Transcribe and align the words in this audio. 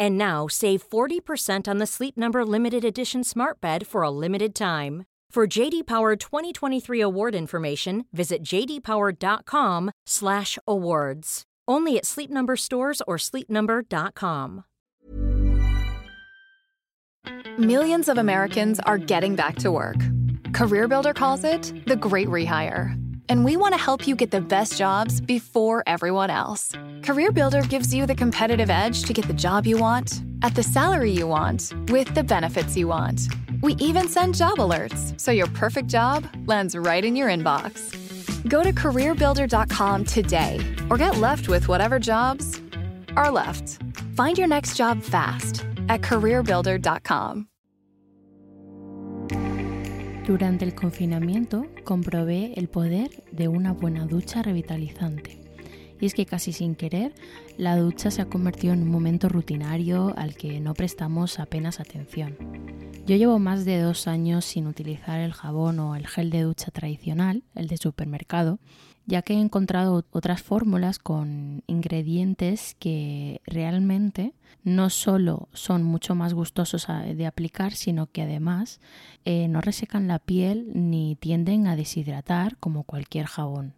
And 0.00 0.18
now 0.18 0.48
save 0.48 0.82
40% 0.88 1.68
on 1.68 1.78
the 1.78 1.86
Sleep 1.86 2.16
Number 2.16 2.44
limited 2.44 2.84
edition 2.84 3.22
Smart 3.24 3.60
Bed 3.60 3.86
for 3.86 4.02
a 4.02 4.10
limited 4.10 4.54
time. 4.54 5.04
For 5.30 5.46
JD 5.48 5.86
Power 5.86 6.16
2023 6.16 7.00
award 7.00 7.34
information, 7.34 8.04
visit 8.12 8.42
jdpower.com/awards. 8.44 11.42
Only 11.66 11.98
at 11.98 12.06
Sleep 12.06 12.30
Number 12.30 12.56
stores 12.56 13.02
or 13.08 13.16
sleepnumber.com. 13.16 14.64
Millions 17.58 18.08
of 18.08 18.18
Americans 18.18 18.78
are 18.80 18.98
getting 18.98 19.34
back 19.34 19.56
to 19.56 19.72
work. 19.72 19.96
CareerBuilder 20.52 21.16
calls 21.16 21.42
it 21.42 21.72
the 21.86 21.96
great 21.96 22.28
rehire. 22.28 23.03
And 23.28 23.44
we 23.44 23.56
want 23.56 23.74
to 23.74 23.80
help 23.80 24.06
you 24.06 24.14
get 24.16 24.30
the 24.30 24.40
best 24.40 24.76
jobs 24.76 25.20
before 25.20 25.82
everyone 25.86 26.30
else. 26.30 26.72
CareerBuilder 27.00 27.68
gives 27.68 27.94
you 27.94 28.06
the 28.06 28.14
competitive 28.14 28.70
edge 28.70 29.04
to 29.04 29.12
get 29.12 29.26
the 29.26 29.34
job 29.34 29.66
you 29.66 29.78
want, 29.78 30.22
at 30.42 30.54
the 30.54 30.62
salary 30.62 31.10
you 31.10 31.26
want, 31.26 31.72
with 31.88 32.14
the 32.14 32.22
benefits 32.22 32.76
you 32.76 32.88
want. 32.88 33.20
We 33.62 33.74
even 33.74 34.08
send 34.08 34.34
job 34.34 34.58
alerts 34.58 35.18
so 35.18 35.30
your 35.30 35.46
perfect 35.48 35.88
job 35.88 36.26
lands 36.46 36.76
right 36.76 37.04
in 37.04 37.16
your 37.16 37.28
inbox. 37.28 37.92
Go 38.48 38.62
to 38.62 38.72
careerbuilder.com 38.72 40.04
today 40.04 40.60
or 40.90 40.98
get 40.98 41.16
left 41.16 41.48
with 41.48 41.68
whatever 41.68 41.98
jobs 41.98 42.60
are 43.16 43.30
left. 43.30 43.80
Find 44.16 44.36
your 44.36 44.48
next 44.48 44.76
job 44.76 45.02
fast 45.02 45.64
at 45.88 46.02
careerbuilder.com. 46.02 47.48
Durante 50.26 50.64
el 50.64 50.74
confinamiento 50.74 51.66
comprobé 51.84 52.54
el 52.56 52.68
poder 52.68 53.10
de 53.30 53.48
una 53.48 53.72
buena 53.72 54.06
ducha 54.06 54.42
revitalizante. 54.42 55.38
Y 56.00 56.06
es 56.06 56.14
que 56.14 56.24
casi 56.24 56.54
sin 56.54 56.76
querer, 56.76 57.12
la 57.58 57.76
ducha 57.76 58.10
se 58.10 58.22
ha 58.22 58.30
convertido 58.30 58.72
en 58.72 58.82
un 58.82 58.90
momento 58.90 59.28
rutinario 59.28 60.14
al 60.16 60.34
que 60.34 60.60
no 60.60 60.72
prestamos 60.72 61.38
apenas 61.38 61.78
atención. 61.78 62.36
Yo 63.06 63.16
llevo 63.16 63.38
más 63.38 63.66
de 63.66 63.82
dos 63.82 64.08
años 64.08 64.46
sin 64.46 64.66
utilizar 64.66 65.20
el 65.20 65.34
jabón 65.34 65.78
o 65.78 65.94
el 65.94 66.06
gel 66.06 66.30
de 66.30 66.40
ducha 66.40 66.70
tradicional, 66.70 67.42
el 67.54 67.68
de 67.68 67.76
supermercado, 67.76 68.60
ya 69.04 69.20
que 69.20 69.34
he 69.34 69.40
encontrado 69.40 70.06
otras 70.10 70.42
fórmulas 70.42 70.98
con 70.98 71.62
ingredientes 71.66 72.74
que 72.78 73.42
realmente 73.44 74.32
no 74.62 74.88
solo 74.88 75.50
son 75.52 75.82
mucho 75.82 76.14
más 76.14 76.32
gustosos 76.32 76.86
de 76.86 77.26
aplicar, 77.26 77.74
sino 77.74 78.06
que 78.06 78.22
además 78.22 78.80
eh, 79.26 79.48
no 79.48 79.60
resecan 79.60 80.08
la 80.08 80.18
piel 80.18 80.70
ni 80.72 81.16
tienden 81.16 81.66
a 81.66 81.76
deshidratar 81.76 82.56
como 82.56 82.84
cualquier 82.84 83.26
jabón. 83.26 83.74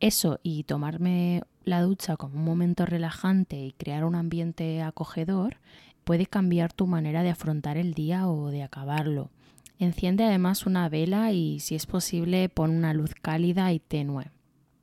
Eso 0.00 0.40
y 0.42 0.64
tomarme 0.64 1.42
la 1.64 1.82
ducha 1.82 2.16
como 2.16 2.38
un 2.38 2.44
momento 2.44 2.86
relajante 2.86 3.56
y 3.56 3.72
crear 3.72 4.04
un 4.04 4.14
ambiente 4.14 4.82
acogedor 4.82 5.56
puede 6.04 6.26
cambiar 6.26 6.72
tu 6.72 6.86
manera 6.86 7.22
de 7.22 7.30
afrontar 7.30 7.76
el 7.76 7.94
día 7.94 8.28
o 8.28 8.50
de 8.50 8.62
acabarlo. 8.62 9.30
Enciende 9.78 10.24
además 10.24 10.66
una 10.66 10.88
vela 10.88 11.32
y 11.32 11.60
si 11.60 11.74
es 11.74 11.86
posible 11.86 12.48
pon 12.48 12.70
una 12.70 12.94
luz 12.94 13.14
cálida 13.20 13.72
y 13.72 13.80
tenue. 13.80 14.30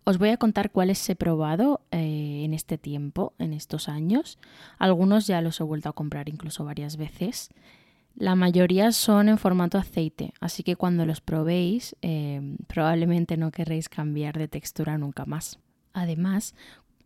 Os 0.03 0.17
voy 0.17 0.29
a 0.29 0.37
contar 0.37 0.69
cuáles 0.71 1.09
he 1.09 1.15
probado 1.15 1.81
eh, 1.91 2.41
en 2.43 2.53
este 2.53 2.77
tiempo, 2.77 3.33
en 3.39 3.53
estos 3.53 3.87
años. 3.87 4.37
Algunos 4.77 5.25
ya 5.27 5.41
los 5.41 5.59
he 5.61 5.63
vuelto 5.63 5.87
a 5.87 5.93
comprar 5.93 6.27
incluso 6.27 6.65
varias 6.65 6.97
veces. 6.97 7.49
La 8.15 8.35
mayoría 8.35 8.91
son 8.91 9.27
en 9.27 9.39
formato 9.39 9.77
aceite, 9.77 10.33
así 10.39 10.61
que 10.61 10.75
cuando 10.75 11.05
los 11.05 11.19
probéis 11.19 11.95
eh, 12.03 12.57
probablemente 12.67 13.37
no 13.37 13.51
querréis 13.51 13.89
cambiar 13.89 14.37
de 14.37 14.47
textura 14.47 14.97
nunca 14.99 15.25
más. 15.25 15.57
Además, 15.93 16.53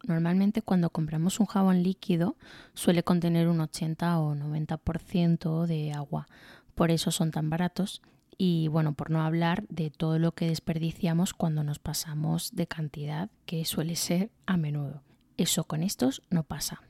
normalmente 0.06 0.62
cuando 0.62 0.90
compramos 0.90 1.40
un 1.40 1.46
jabón 1.46 1.82
líquido 1.82 2.36
suele 2.74 3.04
contener 3.04 3.48
un 3.48 3.62
80 3.62 4.20
o 4.20 4.36
90% 4.36 5.66
de 5.66 5.94
agua, 5.94 6.28
por 6.76 6.92
eso 6.92 7.10
son 7.12 7.32
tan 7.32 7.50
baratos 7.50 8.02
y 8.38 8.68
bueno, 8.68 8.94
por 8.94 9.10
no 9.10 9.22
hablar 9.22 9.66
de 9.70 9.90
todo 9.90 10.20
lo 10.20 10.34
que 10.34 10.50
desperdiciamos 10.50 11.34
cuando 11.34 11.64
nos 11.64 11.80
pasamos 11.80 12.54
de 12.54 12.68
cantidad, 12.68 13.30
que 13.46 13.66
suele 13.66 13.96
ser 13.96 14.30
a 14.46 14.58
menudo. 14.58 15.02
Eso 15.38 15.64
con 15.64 15.84
estos 15.84 16.22
no 16.30 16.44
pasa. 16.44 16.82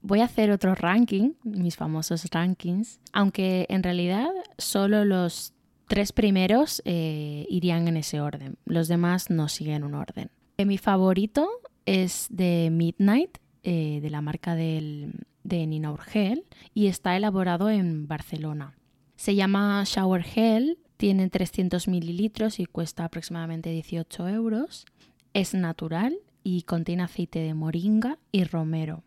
Voy 0.00 0.20
a 0.20 0.24
hacer 0.24 0.50
otro 0.50 0.74
ranking, 0.74 1.32
mis 1.42 1.76
famosos 1.76 2.26
rankings, 2.30 3.00
aunque 3.12 3.66
en 3.68 3.82
realidad 3.82 4.28
solo 4.56 5.04
los 5.04 5.54
tres 5.86 6.12
primeros 6.12 6.82
eh, 6.84 7.46
irían 7.48 7.88
en 7.88 7.96
ese 7.96 8.20
orden, 8.20 8.56
los 8.64 8.88
demás 8.88 9.30
no 9.30 9.48
siguen 9.48 9.84
un 9.84 9.94
orden. 9.94 10.30
Eh, 10.58 10.66
mi 10.66 10.78
favorito 10.78 11.48
es 11.86 12.28
de 12.30 12.68
Midnight, 12.70 13.38
eh, 13.62 14.00
de 14.00 14.10
la 14.10 14.20
marca 14.20 14.54
de 14.54 15.12
Nina 15.44 15.92
Urgel, 15.92 16.44
y 16.74 16.86
está 16.86 17.16
elaborado 17.16 17.70
en 17.70 18.06
Barcelona. 18.06 18.76
Se 19.16 19.34
llama 19.34 19.82
Shower 19.84 20.22
Gel 20.22 20.78
tiene 20.98 21.30
300 21.30 21.86
mililitros 21.86 22.58
y 22.58 22.66
cuesta 22.66 23.04
aproximadamente 23.04 23.70
18 23.70 24.28
euros. 24.28 24.84
Es 25.32 25.54
natural 25.54 26.18
y 26.42 26.62
contiene 26.62 27.04
aceite 27.04 27.38
de 27.38 27.54
moringa 27.54 28.18
y 28.32 28.42
romero. 28.42 29.04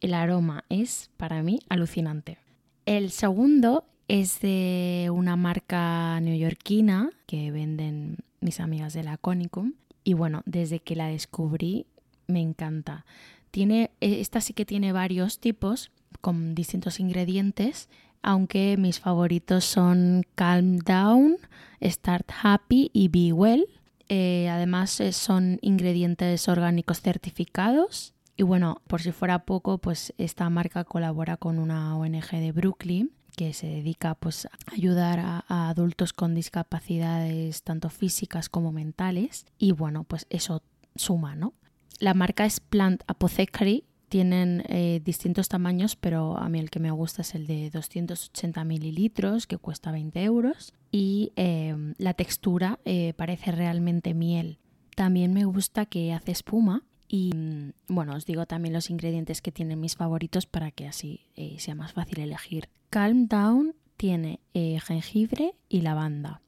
El 0.00 0.14
aroma 0.14 0.64
es 0.68 1.10
para 1.16 1.42
mí 1.42 1.60
alucinante. 1.68 2.38
El 2.86 3.10
segundo 3.10 3.84
es 4.08 4.40
de 4.40 5.10
una 5.12 5.36
marca 5.36 6.20
neoyorquina 6.20 7.10
que 7.26 7.50
venden 7.50 8.18
mis 8.40 8.60
amigas 8.60 8.92
de 8.92 9.04
la 9.04 9.16
Conicum 9.16 9.72
y 10.04 10.12
bueno, 10.12 10.42
desde 10.44 10.80
que 10.80 10.96
la 10.96 11.08
descubrí 11.08 11.86
me 12.26 12.40
encanta. 12.40 13.06
Tiene 13.50 13.90
esta 14.00 14.40
sí 14.40 14.52
que 14.52 14.66
tiene 14.66 14.92
varios 14.92 15.38
tipos 15.38 15.90
con 16.20 16.54
distintos 16.54 17.00
ingredientes 17.00 17.88
aunque 18.24 18.76
mis 18.78 19.00
favoritos 19.00 19.66
son 19.66 20.24
Calm 20.34 20.78
Down, 20.78 21.36
Start 21.82 22.30
Happy 22.42 22.90
y 22.94 23.08
Be 23.08 23.34
Well. 23.34 23.66
Eh, 24.08 24.48
además 24.48 24.98
eh, 25.00 25.12
son 25.12 25.58
ingredientes 25.60 26.48
orgánicos 26.48 27.02
certificados. 27.02 28.13
Y 28.36 28.42
bueno, 28.42 28.82
por 28.86 29.00
si 29.00 29.12
fuera 29.12 29.44
poco, 29.44 29.78
pues 29.78 30.12
esta 30.18 30.48
marca 30.50 30.84
colabora 30.84 31.36
con 31.36 31.58
una 31.58 31.96
ONG 31.96 32.30
de 32.30 32.52
Brooklyn 32.52 33.12
que 33.36 33.52
se 33.52 33.66
dedica 33.66 34.14
pues, 34.14 34.46
a 34.46 34.50
ayudar 34.72 35.18
a, 35.20 35.68
adultos 35.68 36.12
con 36.12 36.34
discapacidades 36.34 37.62
tanto 37.62 37.90
físicas 37.90 38.48
como 38.48 38.70
mentales 38.70 39.44
y 39.58 39.72
bueno 39.72 40.04
pues 40.04 40.28
eso 40.30 40.62
suma 40.94 41.34
no 41.34 41.52
la 41.98 42.14
marca 42.14 42.44
es 42.44 42.60
Plant 42.60 43.02
Apothecary 43.08 43.84
tienen 44.14 44.62
eh, 44.68 45.00
distintos 45.04 45.48
tamaños, 45.48 45.96
pero 45.96 46.36
a 46.36 46.48
mí 46.48 46.60
el 46.60 46.70
que 46.70 46.78
me 46.78 46.92
gusta 46.92 47.22
es 47.22 47.34
el 47.34 47.48
de 47.48 47.68
280 47.70 48.62
mililitros, 48.62 49.48
que 49.48 49.58
cuesta 49.58 49.90
20 49.90 50.22
euros. 50.22 50.72
Y 50.92 51.32
em, 51.34 51.94
la 51.98 52.14
textura 52.14 52.78
eh, 52.84 53.14
parece 53.16 53.50
realmente 53.50 54.14
miel. 54.14 54.60
También 54.94 55.32
me 55.32 55.44
gusta 55.44 55.86
que 55.86 56.12
hace 56.12 56.30
espuma. 56.30 56.84
Y 57.08 57.32
mm, 57.34 57.72
bueno, 57.88 58.14
os 58.14 58.26
digo 58.26 58.46
también 58.46 58.74
los 58.74 58.90
ingredientes 58.90 59.42
que 59.42 59.52
tienen 59.52 59.80
mis 59.80 59.96
favoritos 59.96 60.46
para 60.46 60.70
que 60.70 60.86
así 60.86 61.26
eh, 61.36 61.56
sea 61.58 61.74
más 61.74 61.92
fácil 61.92 62.20
elegir. 62.20 62.68
Calm 62.90 63.28
Down 63.28 63.74
tiene 63.96 64.40
jengibre 64.52 65.54
y 65.68 65.80
lavanda. 65.80 66.40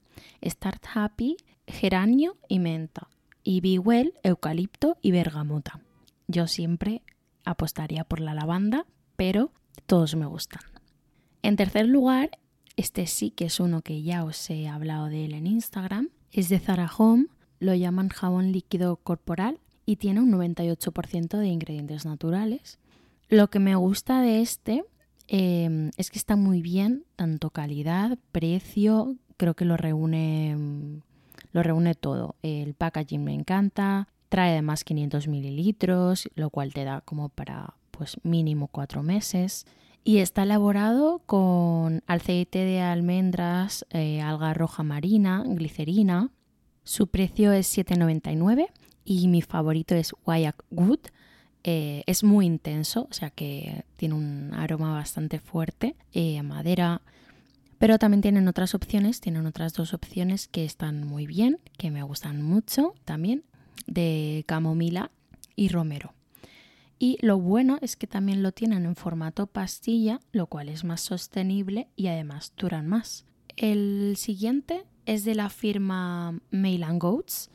Start 0.44 0.84
Happy, 0.94 1.36
geranio 1.66 2.36
y 2.48 2.58
menta. 2.58 3.08
Y 3.42 3.60
Be 3.60 3.78
Well, 3.78 4.14
eucalipto 4.22 4.98
y 5.02 5.12
bergamota. 5.12 5.80
Yo 6.28 6.46
siempre 6.46 7.02
apostaría 7.44 8.04
por 8.04 8.20
la 8.20 8.34
lavanda, 8.34 8.86
pero 9.16 9.52
todos 9.86 10.14
me 10.16 10.26
gustan. 10.26 10.62
En 11.42 11.56
tercer 11.56 11.86
lugar, 11.86 12.38
este 12.76 13.06
sí 13.06 13.30
que 13.30 13.46
es 13.46 13.60
uno 13.60 13.82
que 13.82 14.02
ya 14.02 14.24
os 14.24 14.50
he 14.50 14.68
hablado 14.68 15.06
de 15.06 15.24
él 15.24 15.34
en 15.34 15.46
Instagram, 15.46 16.10
es 16.32 16.48
de 16.48 16.58
Zara 16.58 16.90
Home, 16.98 17.26
lo 17.60 17.74
llaman 17.74 18.08
jabón 18.08 18.52
líquido 18.52 18.96
corporal 18.96 19.60
y 19.86 19.96
tiene 19.96 20.20
un 20.20 20.32
98% 20.32 21.38
de 21.38 21.46
ingredientes 21.46 22.04
naturales. 22.04 22.78
Lo 23.28 23.48
que 23.48 23.60
me 23.60 23.76
gusta 23.76 24.20
de 24.20 24.42
este 24.42 24.84
em, 25.28 25.90
es 25.96 26.10
que 26.10 26.18
está 26.18 26.36
muy 26.36 26.60
bien, 26.60 27.04
tanto 27.16 27.50
calidad, 27.50 28.18
precio, 28.32 29.16
creo 29.36 29.54
que 29.54 29.64
lo 29.64 29.76
reúne, 29.76 31.00
lo 31.52 31.62
reúne 31.62 31.94
todo. 31.94 32.34
El 32.42 32.74
packaging 32.74 33.24
me 33.24 33.32
encanta, 33.32 34.08
Trae 34.28 34.52
además 34.52 34.84
500 34.84 35.28
mililitros, 35.28 36.28
lo 36.34 36.50
cual 36.50 36.72
te 36.72 36.84
da 36.84 37.00
como 37.00 37.28
para 37.28 37.74
pues 37.92 38.18
mínimo 38.24 38.68
cuatro 38.68 39.02
meses. 39.02 39.66
Y 40.02 40.18
está 40.18 40.42
elaborado 40.42 41.20
con 41.26 42.02
aceite 42.06 42.60
de 42.60 42.80
almendras, 42.80 43.86
eh, 43.90 44.20
alga 44.20 44.54
roja 44.54 44.82
marina, 44.82 45.44
glicerina. 45.46 46.30
Su 46.84 47.08
precio 47.08 47.52
es 47.52 47.76
7,99 47.76 48.68
y 49.06 49.28
mi 49.28 49.40
favorito 49.40 49.94
es 49.94 50.14
Wayak 50.26 50.62
Wood. 50.70 51.00
Eh, 51.64 52.02
es 52.06 52.22
muy 52.22 52.46
intenso, 52.46 53.08
o 53.10 53.14
sea 53.14 53.30
que 53.30 53.84
tiene 53.96 54.14
un 54.14 54.52
aroma 54.52 54.92
bastante 54.92 55.38
fuerte, 55.38 55.96
eh, 56.12 56.42
madera, 56.42 57.00
pero 57.78 57.98
también 57.98 58.20
tienen 58.20 58.46
otras 58.48 58.74
opciones, 58.74 59.20
tienen 59.20 59.46
otras 59.46 59.72
dos 59.72 59.94
opciones 59.94 60.48
que 60.48 60.64
están 60.64 61.04
muy 61.06 61.26
bien, 61.26 61.58
que 61.78 61.90
me 61.90 62.02
gustan 62.02 62.42
mucho 62.42 62.94
también 63.04 63.44
de 63.86 64.44
camomila 64.46 65.10
y 65.56 65.68
romero. 65.68 66.12
Y 66.98 67.18
lo 67.20 67.38
bueno 67.38 67.78
es 67.82 67.96
que 67.96 68.06
también 68.06 68.42
lo 68.42 68.52
tienen 68.52 68.86
en 68.86 68.96
formato 68.96 69.46
pastilla, 69.46 70.20
lo 70.32 70.46
cual 70.46 70.68
es 70.68 70.84
más 70.84 71.00
sostenible 71.00 71.88
y 71.96 72.06
además 72.06 72.52
duran 72.56 72.86
más. 72.86 73.26
El 73.56 74.14
siguiente 74.16 74.84
es 75.04 75.24
de 75.24 75.34
la 75.34 75.50
firma 75.50 76.38
Mail 76.50 76.84
Goats. 76.98 77.50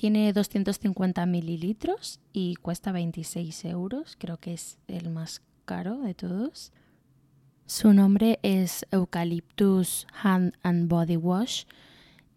Tiene 0.00 0.32
250 0.32 1.26
mililitros 1.26 2.20
y 2.32 2.54
cuesta 2.54 2.90
26 2.90 3.66
euros. 3.66 4.16
Creo 4.18 4.38
que 4.38 4.54
es 4.54 4.78
el 4.88 5.10
más 5.10 5.42
caro 5.66 6.00
de 6.00 6.14
todos. 6.14 6.72
Su 7.66 7.92
nombre 7.92 8.38
es 8.42 8.86
Eucalyptus 8.92 10.06
Hand 10.22 10.54
and 10.62 10.88
Body 10.88 11.18
Wash 11.18 11.64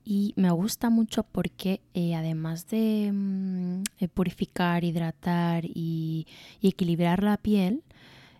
y 0.03 0.33
me 0.35 0.51
gusta 0.51 0.89
mucho 0.89 1.23
porque 1.23 1.79
eh, 1.93 2.15
además 2.15 2.67
de 2.67 3.11
mm, 3.13 3.83
purificar, 4.13 4.83
hidratar 4.83 5.63
y, 5.63 6.27
equilibrar 6.61 7.23
la 7.23 7.37
piel, 7.37 7.81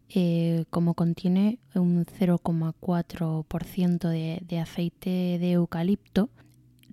eh, 0.09 0.65
como 0.69 0.95
contiene 0.95 1.59
un 1.75 2.05
0,4% 2.05 4.09
de, 4.09 4.41
de 4.45 4.59
aceite 4.59 5.37
de 5.39 5.53
eucalipto, 5.53 6.29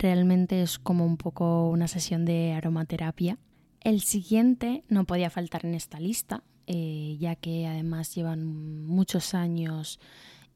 realmente 0.00 0.62
es 0.62 0.78
como 0.78 1.04
un 1.04 1.16
poco 1.16 1.68
una 1.68 1.86
sesión 1.86 2.24
de 2.24 2.52
aromaterapia. 2.52 3.38
El 3.80 4.00
siguiente 4.00 4.82
no 4.88 5.04
podía 5.04 5.30
faltar 5.30 5.64
en 5.64 5.74
esta 5.74 6.00
lista, 6.00 6.42
eh, 6.66 7.16
ya 7.20 7.36
que 7.36 7.66
además 7.66 8.14
llevan 8.14 8.44
muchos 8.44 9.34
años 9.34 10.00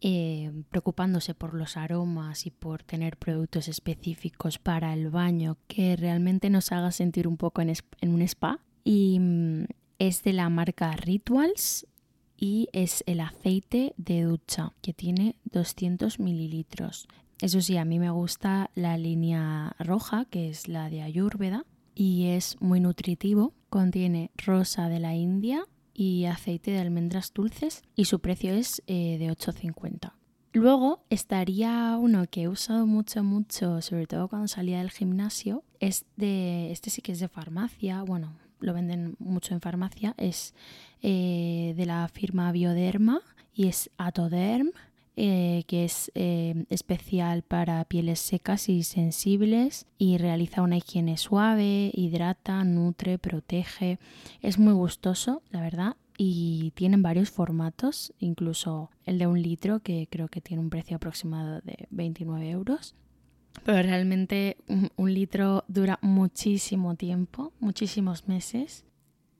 eh, 0.00 0.52
preocupándose 0.70 1.35
por 1.35 1.55
los 1.55 1.76
aromas 1.76 2.46
y 2.46 2.50
por 2.50 2.82
tener 2.82 3.17
productos 3.17 3.69
específicos 3.69 4.58
para 4.58 4.93
el 4.93 5.11
baño 5.11 5.56
que 5.67 5.96
realmente 5.96 6.50
nos 6.50 6.73
haga 6.73 6.91
sentir 6.93 7.29
un 7.29 7.37
poco 7.37 7.62
en, 7.62 7.73
un 8.02 8.23
spa. 8.23 8.61
Y 8.82 9.19
mm, 9.19 9.64
es 9.99 10.23
de 10.23 10.32
la 10.32 10.49
marca 10.49 10.93
Rituals 10.93 11.87
y 12.37 12.69
es 12.73 13.02
el 13.06 13.20
aceite 13.20 13.94
de 13.96 14.23
ducha 14.23 14.75
que 14.82 14.93
tiene 14.93 15.37
200 15.44 16.19
mililitros. 16.19 17.08
Eso 17.44 17.61
sí, 17.61 17.76
a 17.76 17.85
mí 17.85 17.99
me 17.99 18.08
gusta 18.08 18.70
la 18.75 18.96
línea 18.96 19.76
roja, 19.79 20.25
que 20.25 20.49
es 20.49 20.67
la 20.67 20.88
de 20.88 21.02
Ayurveda, 21.02 21.67
y 21.94 22.29
es 22.29 22.56
muy 22.58 22.81
nutritivo. 22.81 23.52
Contiene 23.69 24.31
rosa 24.35 24.88
de 24.88 24.99
la 24.99 25.14
India, 25.14 25.67
y 25.93 26.25
aceite 26.25 26.70
de 26.70 26.79
almendras 26.79 27.35
dulces 27.35 27.82
y 27.94 28.06
su 28.06 28.20
precio 28.20 28.55
es 28.55 28.82
eh, 28.87 29.19
de 29.19 29.31
8,50. 29.31 30.14
Luego 30.55 31.05
estaría 31.11 31.99
uno 32.00 32.25
que 32.31 32.44
he 32.44 32.49
usado 32.49 32.87
mucho, 32.87 33.23
mucho, 33.23 33.82
sobre 33.82 34.06
todo 34.06 34.29
cuando 34.29 34.49
salía 34.49 34.79
del 34.79 34.91
gimnasio, 34.91 35.64
es 35.81 36.06
de, 36.17 36.73
este 36.73 36.88
sí 36.88 37.02
que 37.02 37.12
es 37.12 37.20
de 37.20 37.29
farmacia, 37.29 38.02
bueno, 38.05 38.38
lo 38.61 38.73
venden 38.73 39.17
mucho 39.19 39.52
en 39.52 39.61
farmacia, 39.61 40.14
es 40.17 40.55
eh, 41.02 41.75
de 41.76 41.85
la 41.85 42.08
firma 42.08 42.50
Bioderma 42.52 43.20
y 43.52 43.67
es 43.69 43.91
Atoderm 43.99 44.70
eh, 45.16 45.62
que 45.66 45.84
es 45.84 46.11
eh, 46.14 46.64
especial 46.70 47.43
para 47.43 47.84
pieles 47.84 48.19
secas 48.19 48.69
y 48.69 48.82
sensibles 48.82 49.87
y 49.96 50.19
realiza 50.19 50.62
una 50.62 50.76
higiene 50.76 51.16
suave, 51.16 51.90
hidrata, 51.94 52.64
nutre, 52.64 53.19
protege. 53.19 53.99
Es 54.43 54.58
muy 54.58 54.72
gustoso, 54.72 55.43
la 55.50 55.61
verdad, 55.61 55.96
y 56.19 56.72
tienen 56.75 57.02
varios 57.02 57.31
formatos, 57.31 58.12
incluso 58.19 58.90
el 59.05 59.19
de 59.19 59.26
un 59.26 59.40
litro 59.40 59.81
que 59.81 60.08
creo 60.11 60.28
que 60.28 60.40
tiene 60.40 60.62
un 60.62 60.70
precio 60.70 60.96
aproximado 60.96 61.60
de 61.60 61.87
29 61.90 62.50
euros. 62.50 62.94
Pero 63.64 63.82
realmente 63.82 64.56
un 64.96 65.14
litro 65.14 65.64
dura 65.69 66.00
muchísimo 66.02 66.96
tiempo, 66.96 67.52
muchísimos 67.60 68.26
meses 68.26 68.84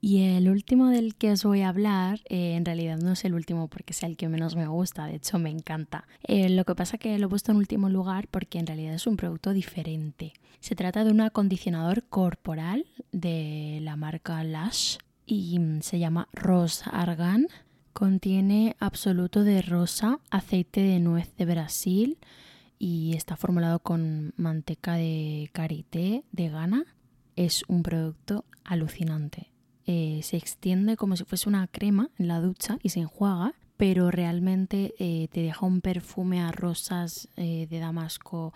y 0.05 0.21
el 0.21 0.49
último 0.49 0.89
del 0.89 1.15
que 1.15 1.31
os 1.31 1.43
voy 1.43 1.61
a 1.61 1.69
hablar, 1.69 2.19
eh, 2.29 2.53
en 2.53 2.63
realidad 2.63 2.99
no 2.99 3.13
es 3.13 3.25
el 3.25 3.33
último 3.33 3.69
porque 3.69 3.91
es 3.91 4.03
el 4.03 4.17
que 4.17 4.29
menos 4.29 4.55
me 4.55 4.67
gusta, 4.67 5.07
de 5.07 5.15
hecho 5.15 5.39
me 5.39 5.49
encanta. 5.49 6.07
Eh, 6.21 6.47
lo 6.49 6.63
que 6.63 6.75
pasa 6.75 6.99
que 6.99 7.17
lo 7.17 7.25
he 7.25 7.29
puesto 7.29 7.51
en 7.51 7.57
último 7.57 7.89
lugar 7.89 8.27
porque 8.27 8.59
en 8.59 8.67
realidad 8.67 8.93
es 8.93 9.07
un 9.07 9.17
producto 9.17 9.51
diferente. 9.51 10.33
Se 10.59 10.75
trata 10.75 11.03
de 11.03 11.09
un 11.09 11.21
acondicionador 11.21 12.03
corporal 12.03 12.85
de 13.11 13.79
la 13.81 13.95
marca 13.95 14.43
Lush 14.43 14.97
y 15.25 15.57
mm, 15.57 15.81
se 15.81 15.97
llama 15.97 16.29
Rose 16.33 16.83
Argan. 16.91 17.47
Contiene 17.91 18.75
absoluto 18.79 19.43
de 19.43 19.63
rosa, 19.63 20.19
aceite 20.29 20.81
de 20.81 20.99
nuez 20.99 21.35
de 21.35 21.45
Brasil 21.45 22.19
y 22.77 23.15
está 23.15 23.37
formulado 23.37 23.79
con 23.79 24.35
manteca 24.37 24.97
de 24.97 25.49
karité 25.51 26.25
de 26.31 26.49
Ghana. 26.49 26.85
Es 27.35 27.63
un 27.67 27.81
producto 27.81 28.45
alucinante 28.63 29.54
eh, 29.85 30.21
se 30.23 30.37
extiende 30.37 30.97
como 30.97 31.15
si 31.15 31.25
fuese 31.25 31.47
una 31.47 31.67
crema 31.67 32.09
en 32.17 32.27
la 32.27 32.41
ducha 32.41 32.79
y 32.81 32.89
se 32.89 33.01
enjuaga, 33.01 33.53
pero 33.77 34.09
realmente 34.09 34.95
eh, 34.99 35.27
te 35.31 35.41
deja 35.41 35.65
un 35.65 35.81
perfume 35.81 36.41
a 36.41 36.51
rosas 36.51 37.29
eh, 37.35 37.67
de 37.69 37.79
damasco 37.79 38.53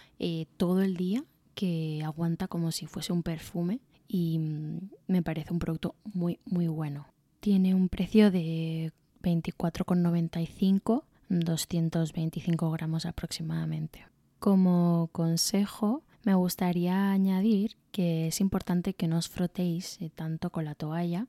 todo 0.57 0.81
el 0.81 0.97
día 0.97 1.23
que 1.53 2.01
aguanta 2.03 2.47
como 2.47 2.71
si 2.71 2.87
fuese 2.87 3.13
un 3.13 3.21
perfume 3.21 3.79
y 4.07 4.39
mm, 4.39 4.89
me 5.07 5.21
parece 5.21 5.53
un 5.53 5.59
producto 5.59 5.95
muy 6.03 6.39
muy 6.45 6.67
bueno. 6.67 7.07
Tiene 7.41 7.75
un 7.75 7.89
precio 7.89 8.31
de 8.31 8.91
24,95, 9.21 11.03
225 11.29 12.71
gramos 12.71 13.05
aproximadamente. 13.05 14.05
Como 14.39 15.09
consejo, 15.11 16.03
me 16.23 16.35
gustaría 16.35 17.11
añadir 17.11 17.77
que 17.91 18.27
es 18.27 18.41
importante 18.41 18.93
que 18.93 19.07
no 19.07 19.17
os 19.17 19.29
frotéis 19.29 20.01
eh, 20.01 20.09
tanto 20.13 20.49
con 20.49 20.65
la 20.65 20.75
toalla 20.75 21.27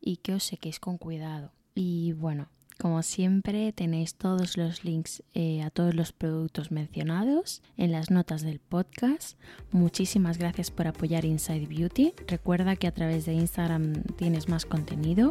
y 0.00 0.16
que 0.16 0.34
os 0.34 0.44
sequéis 0.44 0.80
con 0.80 0.98
cuidado. 0.98 1.52
Y 1.74 2.12
bueno, 2.12 2.48
como 2.78 3.02
siempre 3.02 3.72
tenéis 3.72 4.16
todos 4.16 4.56
los 4.56 4.84
links 4.84 5.22
eh, 5.34 5.62
a 5.62 5.70
todos 5.70 5.94
los 5.94 6.12
productos 6.12 6.72
mencionados 6.72 7.62
en 7.76 7.92
las 7.92 8.10
notas 8.10 8.42
del 8.42 8.58
podcast. 8.58 9.38
Muchísimas 9.70 10.38
gracias 10.38 10.70
por 10.70 10.88
apoyar 10.88 11.24
Inside 11.24 11.66
Beauty. 11.66 12.12
Recuerda 12.26 12.74
que 12.76 12.88
a 12.88 12.92
través 12.92 13.24
de 13.24 13.34
Instagram 13.34 14.02
tienes 14.16 14.48
más 14.48 14.66
contenido 14.66 15.30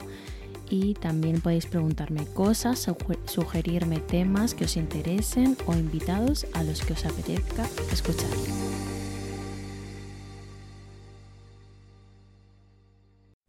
y 0.70 0.94
también 0.94 1.42
podéis 1.42 1.66
preguntarme 1.66 2.26
cosas, 2.28 2.88
sugerirme 3.26 4.00
temas 4.00 4.56
que 4.56 4.64
os 4.64 4.78
interesen 4.78 5.58
o 5.66 5.74
invitados 5.74 6.48
a 6.54 6.64
los 6.64 6.82
que 6.82 6.94
os 6.94 7.06
apetezca 7.06 7.68
escuchar. 7.92 8.30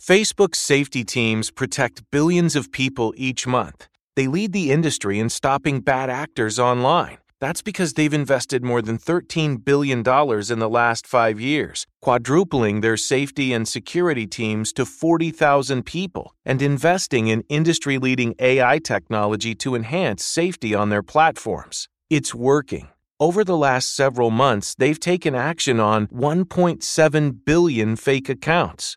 Facebook's 0.02 0.58
safety 0.58 1.04
teams 1.04 1.52
protect 1.52 2.10
billions 2.10 2.56
of 2.56 2.72
people 2.72 3.14
each 3.16 3.46
month. 3.46 3.86
They 4.16 4.26
lead 4.26 4.52
the 4.52 4.72
industry 4.72 5.20
in 5.20 5.28
stopping 5.28 5.78
bad 5.80 6.10
actors 6.10 6.58
online. 6.58 7.18
That's 7.38 7.62
because 7.62 7.92
they've 7.92 8.12
invested 8.12 8.64
more 8.64 8.82
than 8.82 8.98
$13 8.98 9.64
billion 9.64 9.98
in 10.00 10.58
the 10.58 10.68
last 10.68 11.06
five 11.06 11.38
years, 11.38 11.86
quadrupling 12.00 12.80
their 12.80 12.96
safety 12.96 13.52
and 13.52 13.68
security 13.68 14.26
teams 14.26 14.72
to 14.72 14.84
40,000 14.84 15.86
people, 15.86 16.34
and 16.44 16.60
investing 16.60 17.28
in 17.28 17.44
industry 17.48 17.98
leading 17.98 18.34
AI 18.40 18.80
technology 18.80 19.54
to 19.54 19.76
enhance 19.76 20.24
safety 20.24 20.74
on 20.74 20.88
their 20.88 21.04
platforms. 21.04 21.88
It's 22.10 22.34
working. 22.34 22.88
Over 23.20 23.44
the 23.44 23.56
last 23.56 23.94
several 23.94 24.32
months, 24.32 24.74
they've 24.74 24.98
taken 24.98 25.36
action 25.36 25.78
on 25.78 26.08
1.7 26.08 27.44
billion 27.44 27.94
fake 27.94 28.28
accounts, 28.28 28.96